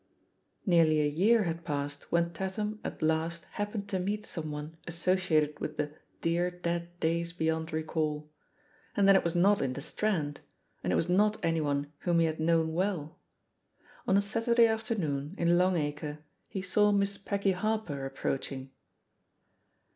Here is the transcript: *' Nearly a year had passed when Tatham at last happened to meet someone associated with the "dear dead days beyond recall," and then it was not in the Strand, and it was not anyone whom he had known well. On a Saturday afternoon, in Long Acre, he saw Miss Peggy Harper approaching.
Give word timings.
*' 0.37 0.65
Nearly 0.65 0.99
a 0.99 1.05
year 1.07 1.43
had 1.43 1.63
passed 1.63 2.11
when 2.11 2.31
Tatham 2.33 2.79
at 2.83 3.03
last 3.03 3.45
happened 3.51 3.87
to 3.89 3.99
meet 3.99 4.25
someone 4.25 4.75
associated 4.87 5.59
with 5.59 5.77
the 5.77 5.91
"dear 6.21 6.49
dead 6.49 6.99
days 6.99 7.33
beyond 7.33 7.71
recall," 7.71 8.27
and 8.97 9.07
then 9.07 9.15
it 9.15 9.23
was 9.23 9.35
not 9.35 9.61
in 9.61 9.73
the 9.73 9.81
Strand, 9.83 10.41
and 10.83 10.91
it 10.91 10.95
was 10.95 11.07
not 11.07 11.37
anyone 11.45 11.93
whom 11.99 12.17
he 12.19 12.25
had 12.25 12.39
known 12.39 12.73
well. 12.73 13.19
On 14.07 14.17
a 14.17 14.23
Saturday 14.23 14.65
afternoon, 14.65 15.35
in 15.37 15.59
Long 15.59 15.77
Acre, 15.77 16.17
he 16.47 16.63
saw 16.63 16.91
Miss 16.91 17.19
Peggy 17.19 17.51
Harper 17.51 18.03
approaching. 18.03 18.71